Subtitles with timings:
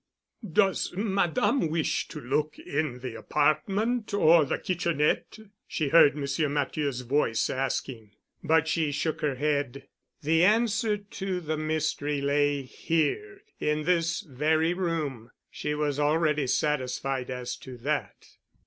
[0.51, 7.01] "Does Madame wish to look in the apartment or the kitchenette?" she heard Monsieur Matthieu's
[7.01, 8.09] voice asking.
[8.43, 9.87] But she shook her head.
[10.23, 15.29] The answer to the mystery lay here—in this very room.
[15.51, 18.25] She was already satisfied as to that.